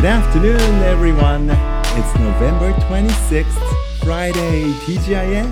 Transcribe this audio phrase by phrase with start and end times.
[0.00, 1.50] Good afternoon, everyone.
[1.50, 3.44] It's November 26th,
[4.02, 5.44] Friday, TGIF.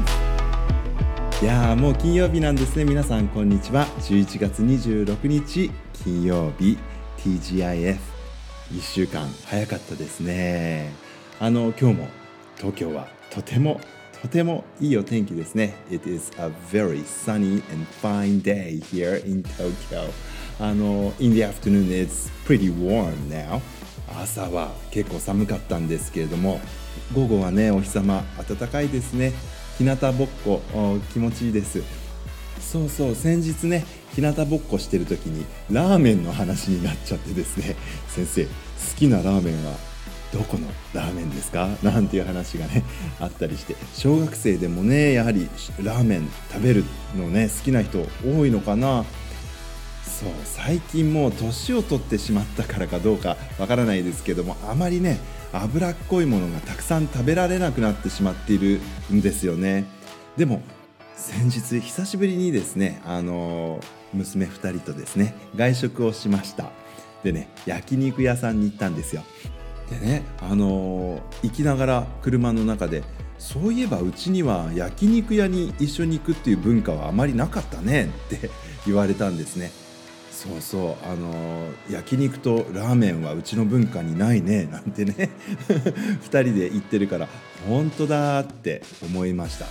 [1.42, 2.86] いやーもう金曜日なんですね。
[2.86, 3.86] 皆さん、こんにちは。
[4.00, 5.70] 11月26日、
[6.02, 6.78] 金曜日、
[7.18, 7.98] TGIF。
[8.72, 10.94] 1週間早かったですね。
[11.38, 12.08] あの、今日も
[12.56, 13.78] 東京はとても
[14.22, 15.74] とてもいいお天気ですね。
[15.90, 20.10] It is a very sunny and fine day here in Tokyo.
[20.58, 23.60] あの、in the afternoon it's pretty warm now.
[24.16, 26.60] 朝は結構寒かったんですけれども
[27.14, 29.32] 午後はねお日様暖かいですね。
[29.78, 30.60] 日向ぼっこ
[31.12, 31.82] 気持ちいいです。
[32.60, 37.76] そうそう先日ね日向ぼっこしてる時にラーメンの話になっちゃってですね。
[38.08, 38.50] 先生好
[38.96, 39.72] きなラーメンは
[40.32, 41.68] どこのラーメンですか？
[41.82, 42.82] なんていう話がね
[43.20, 43.76] あったりして。
[43.94, 45.48] 小学生でもねやはり
[45.82, 46.84] ラーメン食べる
[47.16, 49.04] のね好きな人多いのかな？
[50.08, 55.18] そう最近もう年を取ってしまったからかどうかわからないですけどもあまりね
[55.52, 58.80] 脂っこいものがたくさん食べられなくなってしまっている
[59.12, 59.86] んですよね。
[60.36, 60.62] でも
[61.14, 63.80] 先日久しぶりにですねあの
[64.12, 66.70] 娘2人とですね外食をしました。
[67.22, 69.22] でね焼肉屋さんに行ったんですよ。
[69.90, 73.02] でねあの行きながら車の中で
[73.38, 78.50] そういえばうちには焼肉屋に一緒に行くっていう文化はあまりなかったねって
[78.84, 79.70] 言われたんですね。
[80.38, 81.10] そうそう。
[81.10, 84.64] あの焼肉とラーメンはうちの文化にないね。
[84.70, 85.30] なんてね。
[85.68, 87.28] 2人で言ってるから
[87.66, 89.66] 本当だって思いました。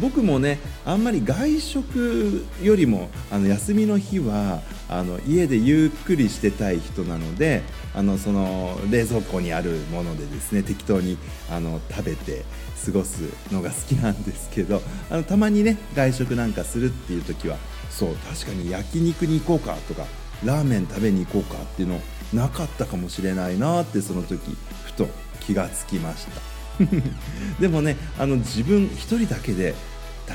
[0.00, 7.60] 僕もねあんまり外食よりもあの休みの日はあの家でゆっくりしてたい人なので
[7.94, 11.18] あのその冷蔵庫にあるものでですね適当に
[11.50, 12.42] あの食べて
[12.86, 13.22] 過ごす
[13.52, 17.58] のが好きなんですけどあのたまにね外食なんかするっていう時は
[17.96, 20.06] そう確かに焼肉に行こうかとか
[20.44, 22.00] ラーメン食べに行こうかっていうの
[22.32, 24.40] なかったかもしれないなってその時
[24.84, 25.06] ふと
[25.40, 26.40] 気がつきました。
[27.60, 29.74] でもねあの自分一人だけで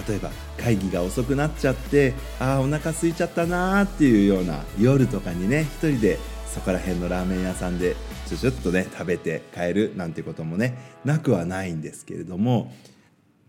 [0.07, 6.19] 例えば会議が遅くなっちゃってああお腹空いちゃったなーっていうような夜とかにね一人で
[6.53, 7.95] そこら辺のラーメン屋さんで
[8.27, 12.71] ちょちょっとね食べて帰るなんてこともねなくはないんですけれども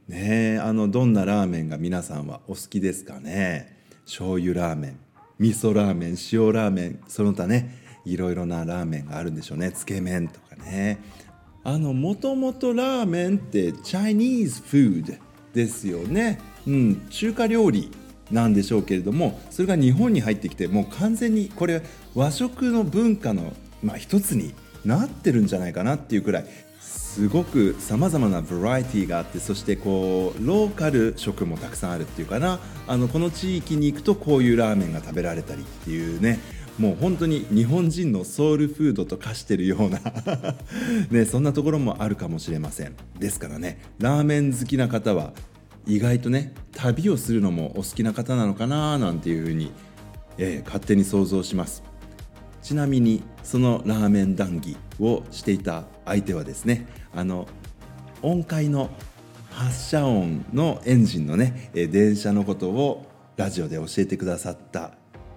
[0.09, 3.78] ねあのどんなラーメンが皆さんはお好きですかね？
[4.09, 4.99] 醤油ラーメン
[5.39, 9.71] 味噌ラーメン塩ラーメンその他ねいろいろなラーメンがあるんでしょうね。
[9.71, 10.99] つけ麺とかね。
[11.63, 15.13] あのもともとラーメンってチャイニーズフード
[15.53, 17.91] ですよね、うん、中華料理
[18.31, 21.83] なんでしょうけれどもそれが日本に入ってきてもう完全にこれ
[22.15, 23.53] 和食の文化の、
[23.83, 24.55] まあ、一つに
[24.87, 26.47] なってるんじゃないかなっていうくらい
[26.89, 32.61] すごくさまざまなバラエティーがあってそしてこうローカル食もたくさんあるっていうかな。
[32.87, 36.39] あのこの地域に行くとこういうラーメンが食べられたりっていうね。
[36.79, 40.01] もう本当に日本人のソウルフードと化してるような
[41.11, 42.95] ね、そんなところもあるかもしれません。
[43.19, 45.33] ですからねラーメン好きな方は
[45.87, 49.73] 意外とね旅をするのもお好きな方なのかななんていうふうに、
[50.39, 51.83] えー、勝手に想像します。
[52.63, 57.47] ちなみにそのラーメン談義をしていた相手はですねあの
[58.23, 58.91] 音階の
[59.51, 64.93] 発射音のエンジンのね電車のことをラジオで教えてくださった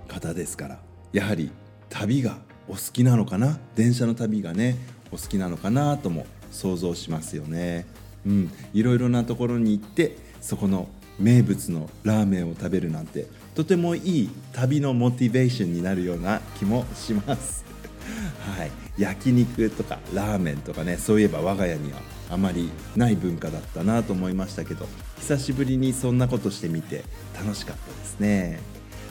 [0.08, 0.80] 方ですから
[1.14, 1.52] やはり
[1.90, 2.38] 旅が
[2.68, 3.60] お好きなのかな？
[3.76, 4.78] 電車の旅がね
[5.12, 7.86] お好きなのかなとも想像しますよね。
[8.26, 10.88] うん、いろいろなところに行ってそこの
[11.20, 17.66] 名物のラーメンを食べるなんてとてもいい旅のモチベーションになるような気もします。
[18.58, 24.88] はい、焼肉とかラーメンとかねそういえば我が家にはあまりない文化だったなと思いましたけど
[25.20, 27.04] 久しぶりにそんなことしてみて
[27.34, 28.60] 楽しかったですね。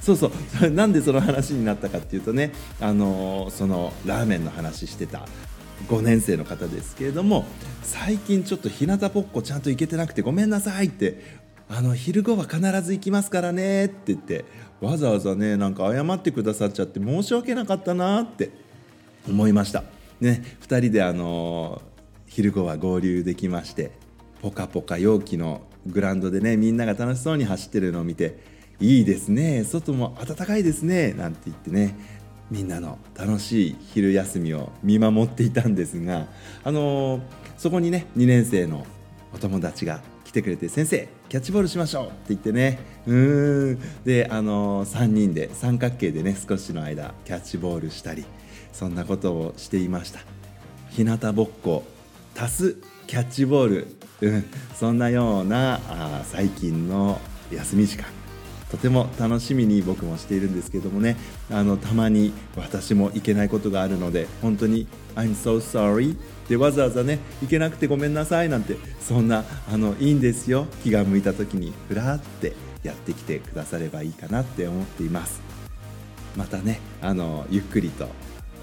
[0.01, 0.33] そうそ
[0.63, 5.29] う なんでその話になったかっていうとねあのそのラーメンの話してた
[5.89, 7.45] 5年生の方ですけれども
[7.83, 14.47] 最近ちょっと日向ぼっこちゃんと行けてなくてごめんなさいってあの昼後は必ず行きますからねって言って
[14.81, 18.50] わざわざねなんか謝ってくださっちゃって申し訳なかったなって
[19.31, 19.85] 思いました。
[20.21, 21.81] ね、2人であの
[22.27, 23.91] 昼後は合流できまして
[24.43, 28.38] ポカポカ陽気のグラウンドでねみんなが楽しそうに走ってるのを見て
[28.81, 31.97] いいですね外も暖かいですねなんて言ってね
[32.50, 36.26] みんなの楽しい昼休みを見守っていたんですが
[36.65, 37.21] あの
[37.56, 38.87] そこにね2年生の
[39.35, 48.25] お友達が来てくれて先生キャッチボールしましょうって言ってねうんであの3人で三角形でね少しの間キャッチボールしたり
[48.72, 50.20] そんなことをしていました。
[50.90, 51.84] 日向ぼっこ
[52.37, 52.76] 足す
[53.06, 53.87] キャッチボール、
[54.20, 54.44] うん、
[54.75, 57.20] そんなようなあ最近の
[57.50, 58.06] 休み時間。
[58.70, 61.17] とても楽しみに僕もしているんですけどもね。
[61.50, 66.16] あのたまに私も行けないことがあるので本当に「I'm so sorry」
[66.49, 70.66] でわざわざね行けなくてごめんなさいなんてそんなあのいいんですよ。
[70.84, 75.40] 気が向いた時にふらってやってきてくださればいいかなって思っています。
[76.37, 78.08] またねあのゆっくりと、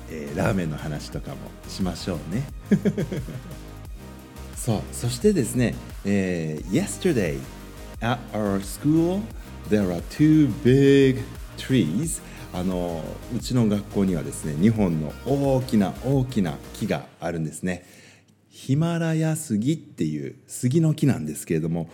[0.09, 1.37] えー、ラーメンの話とかも
[1.67, 2.43] しましょうね。
[4.55, 5.75] そうそしてですね、
[6.05, 7.39] えー、Yesterday
[8.01, 9.21] at our school
[9.69, 11.21] there are two big
[11.57, 12.21] trees.
[12.53, 13.03] あの
[13.35, 17.85] うちの学校にはですね2本の大きな大きな木があるんですね。
[18.49, 21.89] ヒマラヤ杉っていう杉の木なんですけれども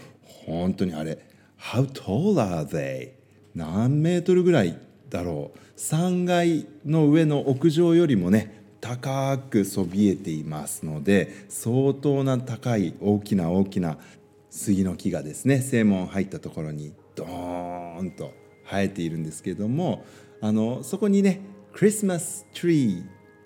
[0.45, 1.19] 本当にあれ
[1.59, 3.11] How tall are they?
[3.55, 4.77] 何メートルぐらい
[5.13, 13.99] だろう3階の上の屋上よりもね高くそびえていますので相当な高い大きな大きな
[14.49, 18.33] 杉の木がですね正門入ったところにドーンと
[18.65, 20.03] 生えているんですけども
[20.41, 21.41] あのそこにね
[21.73, 23.03] クリスマスツリー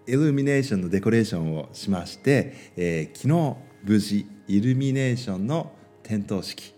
[0.07, 6.76] イルミネーションのデコレーションをしまして、えー、昨日無事イルミネーションの点灯式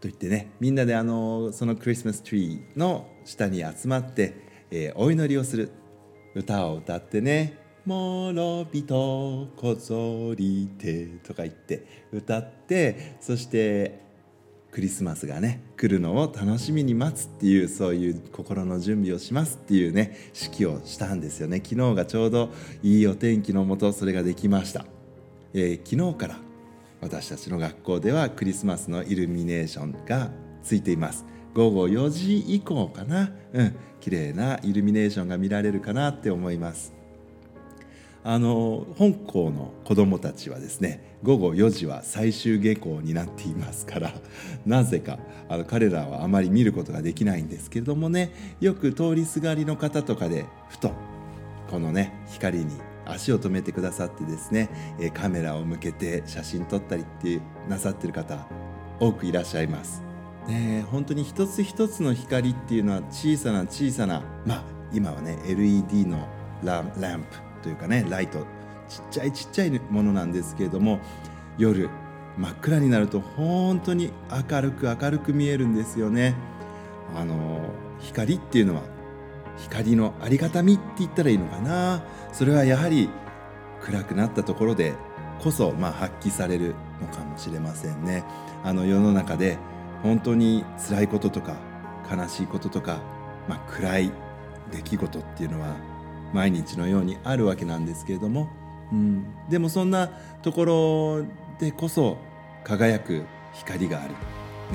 [0.00, 4.34] といってねみんなであのそのクリスマスツリーの下に集まって、
[4.70, 5.70] えー、お祈りをする
[6.34, 14.06] 歌を歌ってね「もろびとこぞりて」とか言って歌ってそして
[14.70, 21.62] クリスマスがね来るのを楽しみに待つっていうそういう心の準備をしますっていうね式をしたんですよね。
[21.64, 22.50] 昨日がちょうど
[22.82, 24.84] いいお天気のもとそれができました、
[25.54, 26.47] えー、昨日から
[27.00, 30.30] 私たちの学校ではクリスマスのイルミネーションが
[30.62, 31.24] ついています。
[31.54, 33.30] 午後4時以降かな。
[33.52, 33.76] うん。
[34.00, 36.98] 綺麗なイルミネーションが見られるかなって思います。
[38.24, 44.12] あの本校の子どもたちはですね午後4時は最終下校になっていますから
[44.66, 45.18] なぜか
[45.48, 48.30] あの彼らはあまり見ることができないんですけれどもね
[48.60, 50.92] よく通りすがりの方とかでふと
[51.70, 52.66] このね光に
[53.08, 54.68] 足を止めてくださってですね
[55.14, 58.46] カメラを向けて写真撮ったりってなさってる方
[59.00, 60.02] 多くいらっしゃいます。
[60.46, 66.26] ね、本当に一つ一つの光っていうのは小さな小さなまあ今はね LED の
[66.64, 68.38] ランプというかねライト
[68.88, 71.00] ちっちゃいちっちゃいものなんですけれども
[71.58, 71.90] 夜
[72.38, 74.10] 真っ暗になると本当に
[74.50, 76.34] 明るく明るく見えるんですよね。
[77.14, 77.60] あの
[78.00, 78.82] 光っていうのは
[79.58, 82.02] 光のありがたみって言ったらいいのかな。
[82.32, 83.08] それはやはり
[83.82, 84.94] 暗くなったところで
[85.40, 88.24] こそ、まあ、発揮されるのかもしれませんね。
[88.64, 89.58] あの世の中で
[90.02, 91.56] 本当に辛いこととか
[92.10, 93.00] 悲しいこととか、
[93.48, 94.12] まあ、暗い
[94.72, 95.76] 出来事っていうのは
[96.32, 98.50] 毎日のようにあるわけなんですけれども、
[98.92, 100.08] うん、でもそんな
[100.42, 101.24] ところ
[101.58, 102.18] でこそ
[102.64, 104.12] 輝く光がある、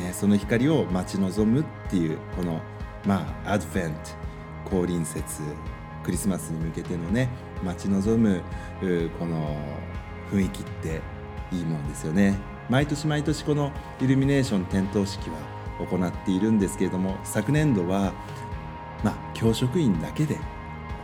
[0.04, 2.62] ね、その光を待ち望むっていうこの
[3.06, 4.23] まあアドベント
[4.70, 5.42] 降臨節
[6.04, 7.30] クリスマスに向けてのね
[7.64, 8.42] 待ち望む
[9.20, 9.58] この
[10.32, 11.02] 雰囲気って
[11.52, 12.38] いいもんですよね。
[12.70, 13.72] 毎年毎年この
[14.02, 15.38] イルミネーション点灯式は
[15.80, 18.14] 行っているんですけれども昨年度は
[19.04, 20.38] まあ教職員だけで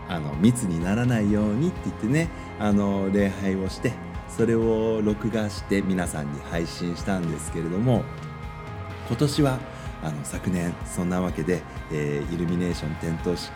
[0.07, 2.29] あの密にならないようにって言ってね
[2.59, 3.93] あの礼拝をして
[4.27, 8.03] それを録画して皆さんに配信したんですけれども
[9.07, 9.59] 今年は
[10.01, 11.61] あの昨年そんなわけで、
[11.91, 13.51] えー、イルミネーション点灯式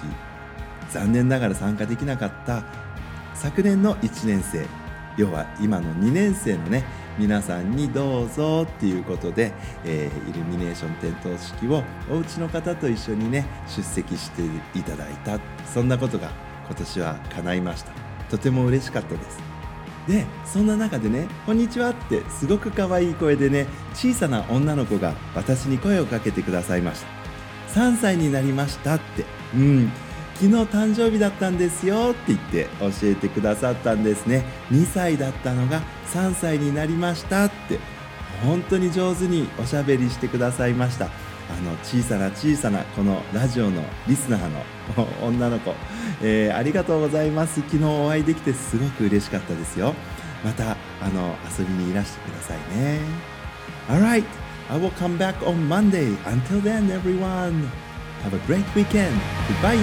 [0.90, 2.64] 残念ながら参加できなかった
[3.34, 4.66] 昨年の1年生
[5.18, 6.84] 要は今の2年生のね
[7.18, 9.54] 皆さんにどうぞっていうことで、
[9.86, 14.42] えー、イルミネーション点灯式をお家の方と一緒にね出席して
[14.78, 15.40] いただいた。
[15.72, 16.32] そんなことが
[16.66, 17.92] 今年は叶いました。
[18.30, 19.53] とても嬉しかったです。
[20.08, 27.04] でそんな中でね「こんにちは」ってすごく可愛い声でね小さな女の子が私に声をかけてくださいまし
[27.74, 29.92] た3歳になりましたってうん
[30.36, 35.82] 昨日誕生日だったんですよって言って教えてくださったんですね2歳だったのが
[36.14, 37.80] 3歳になりましたって
[38.44, 41.08] 本当に上手におしゃべりしてくださいました。
[41.50, 44.64] あの小さな小さなこのラジオのリスナーの
[45.22, 45.74] 女の子、
[46.22, 49.94] えー、ありがとうございます昨日お会いできてすごく嬉しかったですよ
[50.44, 53.00] またあの遊びにいらしてくださいね
[53.88, 54.26] Alright
[54.70, 57.70] I will come back on Monday until then everyone
[58.24, 59.20] Have a great weekend.
[59.50, 59.76] Goodbye.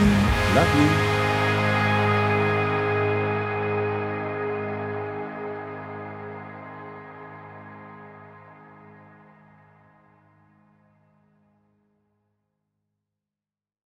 [0.54, 1.09] Love you.